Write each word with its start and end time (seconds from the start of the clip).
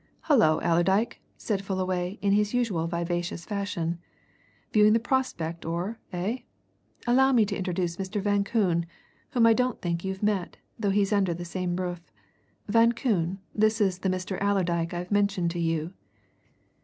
"Hullo, 0.21 0.59
Allerdyke!" 0.61 1.19
said 1.37 1.61
Fullaway 1.63 2.17
in 2.23 2.31
his 2.31 2.55
usual 2.55 2.87
vivacious 2.87 3.45
fashion. 3.45 3.99
"Viewing 4.73 4.93
the 4.93 4.99
prospect 4.99 5.63
o'er, 5.63 5.99
eh? 6.11 6.39
Allow 7.05 7.33
me 7.33 7.45
to 7.45 7.55
introduce 7.55 7.97
Mr. 7.97 8.19
Van 8.19 8.43
Koon, 8.43 8.87
whom 9.29 9.45
I 9.45 9.53
don't 9.53 9.79
think 9.79 10.03
you've 10.03 10.23
met, 10.23 10.57
though 10.79 10.89
he's 10.89 11.13
under 11.13 11.35
the 11.35 11.45
same 11.45 11.75
roof. 11.75 12.11
Van 12.67 12.93
Koon, 12.93 13.37
this 13.53 13.79
is 13.79 13.99
the 13.99 14.09
Mr. 14.09 14.41
Allerdyke 14.41 14.91
I've 14.91 15.11
mentioned 15.11 15.51
to 15.51 15.59
you." 15.59 15.93